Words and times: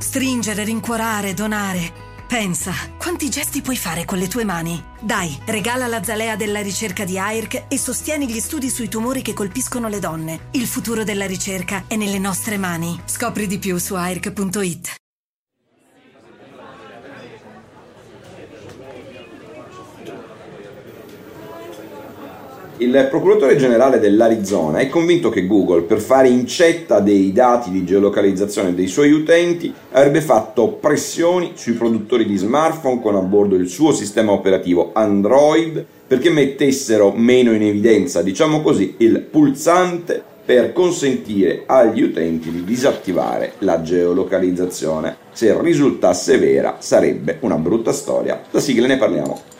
Stringere, 0.00 0.64
rincuorare, 0.64 1.34
donare. 1.34 2.08
Pensa, 2.26 2.72
quanti 2.96 3.28
gesti 3.28 3.60
puoi 3.60 3.76
fare 3.76 4.04
con 4.04 4.16
le 4.16 4.28
tue 4.28 4.44
mani? 4.44 4.82
Dai, 5.00 5.38
regala 5.44 5.86
la 5.86 6.02
zalea 6.02 6.36
della 6.36 6.62
ricerca 6.62 7.04
di 7.04 7.18
AIRC 7.18 7.64
e 7.68 7.78
sostieni 7.78 8.26
gli 8.26 8.40
studi 8.40 8.70
sui 8.70 8.88
tumori 8.88 9.20
che 9.20 9.34
colpiscono 9.34 9.88
le 9.88 9.98
donne. 9.98 10.48
Il 10.52 10.66
futuro 10.66 11.04
della 11.04 11.26
ricerca 11.26 11.84
è 11.86 11.96
nelle 11.96 12.18
nostre 12.18 12.56
mani. 12.56 13.00
Scopri 13.04 13.46
di 13.46 13.58
più 13.58 13.76
su 13.78 13.94
AIRC.it. 13.94 14.99
Il 22.80 23.08
procuratore 23.10 23.56
generale 23.56 23.98
dell'Arizona 23.98 24.78
è 24.78 24.88
convinto 24.88 25.28
che 25.28 25.46
Google, 25.46 25.82
per 25.82 26.00
fare 26.00 26.28
incetta 26.28 27.00
dei 27.00 27.30
dati 27.30 27.70
di 27.70 27.84
geolocalizzazione 27.84 28.74
dei 28.74 28.86
suoi 28.86 29.12
utenti, 29.12 29.70
avrebbe 29.90 30.22
fatto 30.22 30.68
pressioni 30.68 31.52
sui 31.56 31.74
produttori 31.74 32.24
di 32.24 32.38
smartphone 32.38 33.02
con 33.02 33.16
a 33.16 33.20
bordo 33.20 33.54
il 33.54 33.68
suo 33.68 33.92
sistema 33.92 34.32
operativo 34.32 34.92
Android 34.94 35.84
perché 36.06 36.30
mettessero 36.30 37.12
meno 37.14 37.52
in 37.52 37.64
evidenza, 37.64 38.22
diciamo 38.22 38.62
così, 38.62 38.94
il 38.96 39.20
pulsante 39.20 40.24
per 40.42 40.72
consentire 40.72 41.64
agli 41.66 42.00
utenti 42.00 42.50
di 42.50 42.64
disattivare 42.64 43.52
la 43.58 43.82
geolocalizzazione. 43.82 45.16
Se 45.32 45.54
risultasse 45.60 46.38
vera 46.38 46.76
sarebbe 46.78 47.36
una 47.40 47.56
brutta 47.56 47.92
storia. 47.92 48.40
Da 48.50 48.58
sigla 48.58 48.86
ne 48.86 48.96
parliamo. 48.96 49.59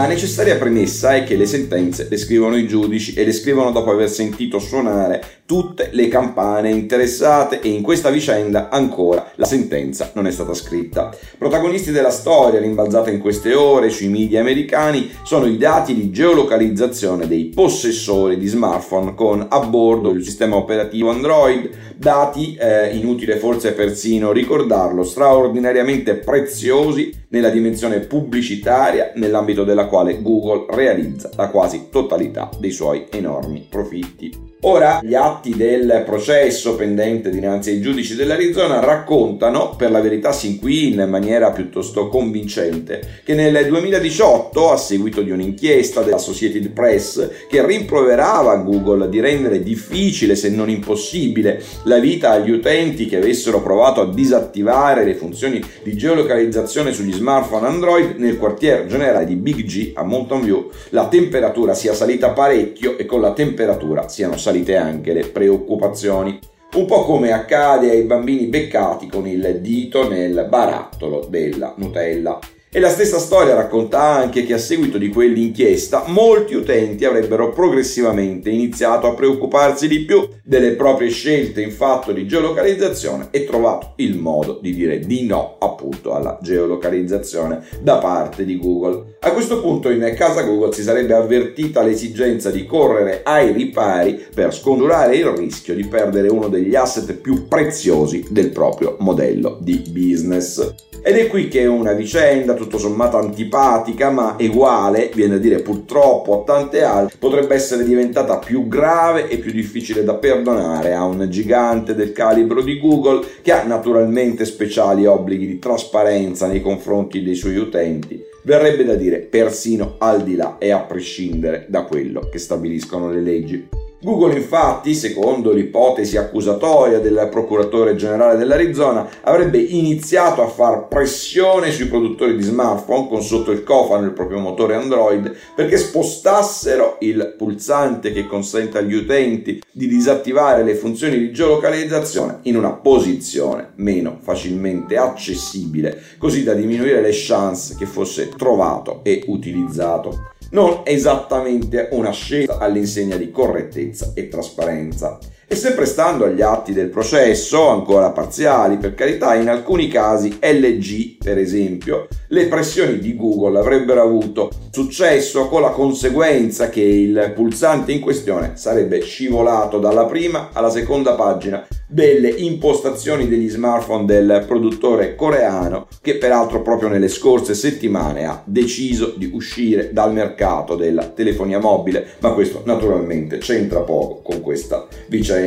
La 0.00 0.06
necessaria 0.06 0.56
premessa 0.56 1.14
è 1.14 1.24
che 1.24 1.36
le 1.36 1.44
sentenze 1.44 2.06
le 2.08 2.16
scrivono 2.16 2.56
i 2.56 2.66
giudici 2.66 3.12
e 3.12 3.22
le 3.22 3.32
scrivono 3.32 3.70
dopo 3.70 3.90
aver 3.90 4.08
sentito 4.08 4.58
suonare 4.58 5.22
tutte 5.44 5.90
le 5.92 6.08
campane 6.08 6.70
interessate 6.70 7.60
e 7.60 7.68
in 7.68 7.82
questa 7.82 8.08
vicenda 8.08 8.70
ancora 8.70 9.30
la 9.34 9.44
sentenza 9.44 10.10
non 10.14 10.26
è 10.26 10.30
stata 10.30 10.54
scritta. 10.54 11.14
Protagonisti 11.36 11.90
della 11.90 12.08
storia 12.08 12.60
rimbalzata 12.60 13.10
in 13.10 13.18
queste 13.18 13.52
ore 13.52 13.90
sui 13.90 14.08
media 14.08 14.40
americani 14.40 15.10
sono 15.22 15.44
i 15.44 15.58
dati 15.58 15.92
di 15.92 16.10
geolocalizzazione 16.10 17.26
dei 17.26 17.52
possessori 17.54 18.38
di 18.38 18.46
smartphone 18.46 19.14
con 19.14 19.44
a 19.50 19.60
bordo 19.66 20.12
il 20.12 20.24
sistema 20.24 20.56
operativo 20.56 21.10
Android, 21.10 21.68
dati, 21.94 22.54
eh, 22.54 22.96
inutile 22.96 23.36
forse 23.36 23.72
persino 23.72 24.32
ricordarlo, 24.32 25.04
straordinariamente 25.04 26.14
preziosi 26.14 27.19
nella 27.30 27.50
dimensione 27.50 28.00
pubblicitaria 28.00 29.12
nell'ambito 29.14 29.64
della 29.64 29.86
quale 29.86 30.20
Google 30.20 30.66
realizza 30.70 31.30
la 31.36 31.48
quasi 31.48 31.88
totalità 31.90 32.50
dei 32.58 32.72
suoi 32.72 33.06
enormi 33.10 33.66
profitti. 33.68 34.48
Ora 34.62 35.00
gli 35.02 35.14
atti 35.14 35.56
del 35.56 36.02
processo 36.04 36.74
pendente 36.74 37.30
dinanzi 37.30 37.70
ai 37.70 37.80
giudici 37.80 38.14
dell'Arizona 38.14 38.78
raccontano, 38.80 39.74
per 39.74 39.90
la 39.90 40.02
verità 40.02 40.32
sin 40.32 40.58
qui 40.58 40.92
in 40.92 41.06
maniera 41.08 41.50
piuttosto 41.50 42.08
convincente, 42.08 43.20
che 43.24 43.32
nel 43.32 43.66
2018, 43.66 44.70
a 44.70 44.76
seguito 44.76 45.22
di 45.22 45.30
un'inchiesta 45.30 46.02
della 46.02 46.16
Associated 46.16 46.72
Press 46.72 47.46
che 47.48 47.64
rimproverava 47.64 48.56
Google 48.56 49.08
di 49.08 49.18
rendere 49.20 49.62
difficile 49.62 50.36
se 50.36 50.50
non 50.50 50.68
impossibile 50.68 51.62
la 51.84 51.98
vita 51.98 52.32
agli 52.32 52.50
utenti 52.50 53.06
che 53.06 53.16
avessero 53.16 53.62
provato 53.62 54.02
a 54.02 54.12
disattivare 54.12 55.06
le 55.06 55.14
funzioni 55.14 55.64
di 55.82 55.96
geolocalizzazione 55.96 56.92
sugli 56.92 57.14
smartphone 57.20 57.66
Android, 57.66 58.16
nel 58.16 58.38
quartier 58.38 58.86
generale 58.86 59.26
di 59.26 59.36
Big 59.36 59.62
G 59.64 59.92
a 59.94 60.02
Mountain 60.02 60.40
View 60.40 60.70
la 60.88 61.06
temperatura 61.06 61.74
sia 61.74 61.92
salita 61.92 62.30
parecchio 62.30 62.96
e 62.96 63.04
con 63.04 63.20
la 63.20 63.32
temperatura 63.32 64.08
siano 64.08 64.38
salite 64.38 64.76
anche 64.76 65.12
le 65.12 65.26
preoccupazioni. 65.26 66.38
Un 66.72 66.86
po' 66.86 67.02
come 67.02 67.32
accade 67.32 67.90
ai 67.90 68.04
bambini 68.04 68.46
beccati 68.46 69.06
con 69.06 69.26
il 69.26 69.58
dito 69.60 70.08
nel 70.08 70.46
barattolo 70.48 71.26
della 71.28 71.74
Nutella. 71.76 72.38
E 72.72 72.78
la 72.78 72.88
stessa 72.88 73.18
storia 73.18 73.56
racconta 73.56 74.00
anche 74.00 74.44
che 74.44 74.54
a 74.54 74.58
seguito 74.58 74.96
di 74.96 75.08
quell'inchiesta 75.08 76.04
molti 76.06 76.54
utenti 76.54 77.04
avrebbero 77.04 77.50
progressivamente 77.50 78.48
iniziato 78.48 79.08
a 79.08 79.14
preoccuparsi 79.14 79.88
di 79.88 80.04
più 80.04 80.28
delle 80.44 80.76
proprie 80.76 81.10
scelte 81.10 81.62
in 81.62 81.72
fatto 81.72 82.12
di 82.12 82.28
geolocalizzazione 82.28 83.26
e 83.32 83.44
trovato 83.44 83.94
il 83.96 84.16
modo 84.16 84.60
di 84.62 84.72
dire 84.72 85.00
di 85.00 85.26
no 85.26 85.56
appunto 85.58 86.14
alla 86.14 86.38
geolocalizzazione 86.40 87.60
da 87.82 87.98
parte 87.98 88.44
di 88.44 88.56
Google. 88.56 89.16
A 89.18 89.32
questo 89.32 89.60
punto 89.60 89.90
in 89.90 90.08
casa 90.16 90.42
Google 90.42 90.72
si 90.72 90.82
sarebbe 90.82 91.14
avvertita 91.14 91.82
l'esigenza 91.82 92.52
di 92.52 92.66
correre 92.66 93.22
ai 93.24 93.50
ripari 93.50 94.26
per 94.32 94.54
scongiurare 94.54 95.16
il 95.16 95.26
rischio 95.26 95.74
di 95.74 95.86
perdere 95.86 96.28
uno 96.28 96.46
degli 96.46 96.76
asset 96.76 97.14
più 97.14 97.48
preziosi 97.48 98.28
del 98.30 98.50
proprio 98.50 98.94
modello 99.00 99.58
di 99.60 99.82
business. 99.90 100.89
Ed 101.02 101.16
è 101.16 101.28
qui 101.28 101.48
che 101.48 101.64
una 101.64 101.92
vicenda 101.92 102.52
tutto 102.52 102.76
sommato 102.76 103.16
antipatica, 103.16 104.10
ma 104.10 104.36
uguale, 104.38 105.10
viene 105.14 105.36
a 105.36 105.38
dire 105.38 105.60
purtroppo 105.60 106.40
a 106.40 106.44
tante 106.44 106.82
altre, 106.82 107.16
potrebbe 107.18 107.54
essere 107.54 107.84
diventata 107.84 108.36
più 108.36 108.68
grave 108.68 109.28
e 109.28 109.38
più 109.38 109.50
difficile 109.50 110.04
da 110.04 110.14
perdonare 110.14 110.92
a 110.92 111.04
un 111.04 111.26
gigante 111.30 111.94
del 111.94 112.12
calibro 112.12 112.60
di 112.62 112.78
Google 112.78 113.24
che 113.40 113.52
ha 113.52 113.64
naturalmente 113.64 114.44
speciali 114.44 115.06
obblighi 115.06 115.46
di 115.46 115.58
trasparenza 115.58 116.46
nei 116.46 116.60
confronti 116.60 117.22
dei 117.22 117.34
suoi 117.34 117.56
utenti. 117.56 118.22
Verrebbe 118.42 118.84
da 118.84 118.94
dire 118.94 119.20
persino 119.20 119.94
al 119.98 120.22
di 120.22 120.36
là 120.36 120.56
e 120.58 120.70
a 120.70 120.80
prescindere 120.80 121.64
da 121.68 121.84
quello 121.84 122.28
che 122.30 122.38
stabiliscono 122.38 123.10
le 123.10 123.20
leggi. 123.20 123.79
Google 124.02 124.34
infatti, 124.34 124.94
secondo 124.94 125.52
l'ipotesi 125.52 126.16
accusatoria 126.16 127.00
del 127.00 127.28
procuratore 127.30 127.96
generale 127.96 128.38
dell'Arizona, 128.38 129.06
avrebbe 129.20 129.58
iniziato 129.58 130.42
a 130.42 130.48
far 130.48 130.88
pressione 130.88 131.70
sui 131.70 131.84
produttori 131.84 132.34
di 132.34 132.42
smartphone 132.42 133.08
con 133.08 133.22
sotto 133.22 133.50
il 133.50 133.62
cofano 133.62 134.06
il 134.06 134.12
proprio 134.12 134.38
motore 134.38 134.74
Android 134.74 135.36
perché 135.54 135.76
spostassero 135.76 136.96
il 137.00 137.34
pulsante 137.36 138.10
che 138.10 138.26
consente 138.26 138.78
agli 138.78 138.94
utenti 138.94 139.62
di 139.70 139.86
disattivare 139.86 140.62
le 140.62 140.76
funzioni 140.76 141.18
di 141.18 141.30
geolocalizzazione 141.30 142.38
in 142.44 142.56
una 142.56 142.72
posizione 142.72 143.72
meno 143.76 144.16
facilmente 144.22 144.96
accessibile, 144.96 146.00
così 146.16 146.42
da 146.42 146.54
diminuire 146.54 147.02
le 147.02 147.10
chance 147.12 147.74
che 147.76 147.84
fosse 147.84 148.30
trovato 148.30 149.00
e 149.02 149.24
utilizzato 149.26 150.38
non 150.50 150.82
esattamente 150.84 151.88
una 151.92 152.10
scelta 152.10 152.58
all'insegna 152.58 153.16
di 153.16 153.30
correttezza 153.30 154.12
e 154.14 154.28
trasparenza. 154.28 155.18
E 155.52 155.56
sempre 155.56 155.84
stando 155.84 156.26
agli 156.26 156.42
atti 156.42 156.72
del 156.72 156.90
processo, 156.90 157.66
ancora 157.66 158.12
parziali 158.12 158.76
per 158.76 158.94
carità, 158.94 159.34
in 159.34 159.48
alcuni 159.48 159.88
casi 159.88 160.38
LG, 160.40 161.16
per 161.24 161.38
esempio, 161.38 162.06
le 162.28 162.46
pressioni 162.46 163.00
di 163.00 163.16
Google 163.16 163.58
avrebbero 163.58 164.00
avuto 164.00 164.48
successo 164.70 165.48
con 165.48 165.62
la 165.62 165.70
conseguenza 165.70 166.68
che 166.68 166.82
il 166.82 167.32
pulsante 167.34 167.90
in 167.90 167.98
questione 167.98 168.52
sarebbe 168.54 169.00
scivolato 169.00 169.80
dalla 169.80 170.04
prima 170.04 170.50
alla 170.52 170.70
seconda 170.70 171.14
pagina 171.14 171.66
delle 171.88 172.28
impostazioni 172.28 173.26
degli 173.26 173.48
smartphone 173.48 174.04
del 174.04 174.44
produttore 174.46 175.16
coreano 175.16 175.88
che 176.00 176.18
peraltro 176.18 176.62
proprio 176.62 176.88
nelle 176.88 177.08
scorse 177.08 177.54
settimane 177.54 178.24
ha 178.26 178.40
deciso 178.44 179.14
di 179.16 179.28
uscire 179.32 179.92
dal 179.92 180.12
mercato 180.12 180.76
della 180.76 181.06
telefonia 181.06 181.58
mobile, 181.58 182.06
ma 182.20 182.30
questo 182.30 182.62
naturalmente 182.64 183.38
c'entra 183.38 183.80
poco 183.80 184.20
con 184.22 184.40
questa 184.40 184.86
vicenda. 185.08 185.38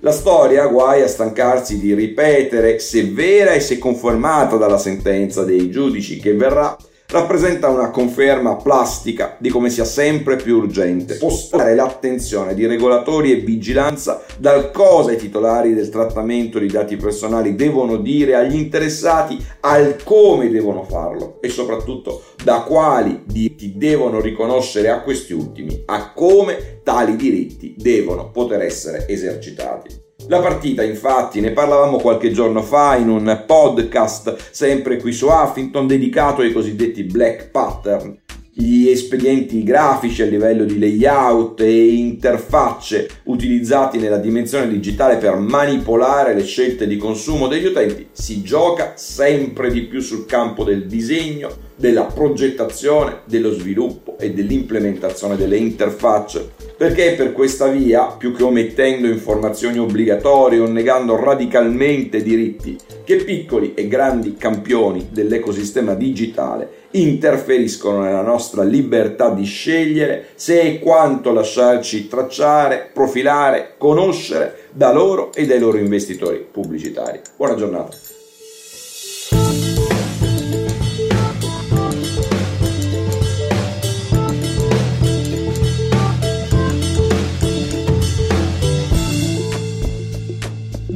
La 0.00 0.12
storia, 0.12 0.66
guai 0.66 1.02
a 1.02 1.08
stancarsi 1.08 1.78
di 1.78 1.94
ripetere 1.94 2.78
se 2.78 3.04
vera 3.04 3.52
e 3.52 3.60
se 3.60 3.78
confermata 3.78 4.56
dalla 4.56 4.78
sentenza 4.78 5.44
dei 5.44 5.70
giudici 5.70 6.18
che 6.18 6.34
verrà, 6.34 6.76
rappresenta 7.10 7.70
una 7.70 7.90
conferma 7.90 8.56
plastica 8.56 9.38
di 9.40 9.48
come 9.48 9.70
sia 9.70 9.86
sempre 9.86 10.36
più 10.36 10.58
urgente 10.58 11.14
spostare 11.14 11.74
l'attenzione 11.74 12.52
di 12.52 12.66
regolatori 12.66 13.32
e 13.32 13.36
vigilanza 13.36 14.22
dal 14.36 14.70
cosa 14.70 15.12
i 15.12 15.16
titolari 15.16 15.72
del 15.72 15.88
trattamento 15.88 16.58
di 16.58 16.66
dati 16.66 16.96
personali 16.96 17.54
devono 17.54 17.96
dire 17.96 18.34
agli 18.34 18.56
interessati 18.56 19.42
al 19.60 19.96
come 20.04 20.50
devono 20.50 20.84
farlo 20.84 21.38
e 21.40 21.48
soprattutto 21.48 22.24
da 22.44 22.60
quali 22.60 23.22
diritti 23.24 23.72
devono 23.78 24.20
riconoscere 24.20 24.90
a 24.90 25.00
questi 25.00 25.32
ultimi, 25.32 25.84
a 25.86 26.12
come 26.12 26.80
tali 26.82 27.16
diritti 27.16 27.74
devono 27.78 28.30
poter 28.30 28.60
essere 28.60 29.08
esercitati. 29.08 30.07
La 30.30 30.40
partita, 30.40 30.82
infatti, 30.82 31.40
ne 31.40 31.52
parlavamo 31.52 31.96
qualche 31.96 32.30
giorno 32.32 32.60
fa 32.60 32.96
in 32.96 33.08
un 33.08 33.44
podcast 33.46 34.50
sempre 34.50 34.98
qui 34.98 35.10
su 35.10 35.26
Huffington 35.26 35.86
dedicato 35.86 36.42
ai 36.42 36.52
cosiddetti 36.52 37.04
black 37.04 37.48
pattern. 37.48 38.14
gli 38.52 38.88
espedienti 38.88 39.62
grafici 39.62 40.20
a 40.20 40.26
livello 40.26 40.64
di 40.64 40.78
layout 40.78 41.60
e 41.60 41.94
interfacce 41.94 43.08
utilizzati 43.24 43.98
nella 43.98 44.18
dimensione 44.18 44.68
digitale 44.68 45.16
per 45.16 45.36
manipolare 45.36 46.34
le 46.34 46.44
scelte 46.44 46.86
di 46.86 46.98
consumo 46.98 47.46
degli 47.46 47.66
utenti, 47.66 48.08
si 48.12 48.42
gioca 48.42 48.94
sempre 48.96 49.70
di 49.70 49.84
più 49.84 50.00
sul 50.00 50.26
campo 50.26 50.62
del 50.62 50.86
disegno, 50.86 51.67
della 51.78 52.04
progettazione, 52.04 53.20
dello 53.24 53.52
sviluppo 53.52 54.16
e 54.18 54.32
dell'implementazione 54.32 55.36
delle 55.36 55.56
interfacce. 55.56 56.50
Perché 56.76 57.12
per 57.12 57.32
questa 57.32 57.68
via, 57.68 58.06
più 58.06 58.34
che 58.34 58.42
omettendo 58.42 59.06
informazioni 59.06 59.78
obbligatorie 59.78 60.58
o 60.58 60.66
negando 60.66 61.16
radicalmente 61.16 62.22
diritti, 62.22 62.76
che 63.04 63.16
piccoli 63.16 63.74
e 63.74 63.86
grandi 63.86 64.36
campioni 64.36 65.08
dell'ecosistema 65.10 65.94
digitale 65.94 66.86
interferiscono 66.92 68.00
nella 68.00 68.22
nostra 68.22 68.62
libertà 68.62 69.30
di 69.30 69.44
scegliere 69.44 70.28
se 70.34 70.60
e 70.60 70.78
quanto 70.78 71.32
lasciarci 71.32 72.08
tracciare, 72.08 72.90
profilare, 72.92 73.74
conoscere 73.78 74.66
da 74.72 74.92
loro 74.92 75.32
e 75.34 75.46
dai 75.46 75.58
loro 75.58 75.78
investitori 75.78 76.46
pubblicitari. 76.50 77.20
Buona 77.36 77.54
giornata. 77.54 77.96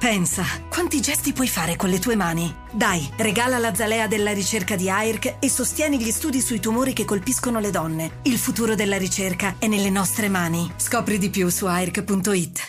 Pensa, 0.00 0.46
quanti 0.70 0.98
gesti 1.02 1.34
puoi 1.34 1.46
fare 1.46 1.76
con 1.76 1.90
le 1.90 1.98
tue 1.98 2.16
mani? 2.16 2.50
Dai, 2.72 3.06
regala 3.18 3.58
la 3.58 3.74
zalea 3.74 4.06
della 4.06 4.32
ricerca 4.32 4.74
di 4.74 4.88
AIRC 4.88 5.36
e 5.40 5.50
sostieni 5.50 6.00
gli 6.00 6.10
studi 6.10 6.40
sui 6.40 6.58
tumori 6.58 6.94
che 6.94 7.04
colpiscono 7.04 7.60
le 7.60 7.70
donne. 7.70 8.20
Il 8.22 8.38
futuro 8.38 8.74
della 8.74 8.96
ricerca 8.96 9.56
è 9.58 9.66
nelle 9.66 9.90
nostre 9.90 10.30
mani. 10.30 10.72
Scopri 10.76 11.18
di 11.18 11.28
più 11.28 11.50
su 11.50 11.66
AIRC.it. 11.66 12.68